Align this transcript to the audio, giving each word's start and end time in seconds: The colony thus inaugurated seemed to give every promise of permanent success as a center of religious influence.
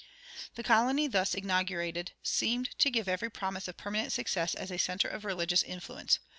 The 0.55 0.63
colony 0.63 1.05
thus 1.05 1.35
inaugurated 1.35 2.13
seemed 2.23 2.71
to 2.79 2.89
give 2.89 3.07
every 3.07 3.29
promise 3.29 3.67
of 3.67 3.77
permanent 3.77 4.11
success 4.11 4.55
as 4.55 4.71
a 4.71 4.79
center 4.79 5.07
of 5.07 5.25
religious 5.25 5.61
influence. 5.61 6.17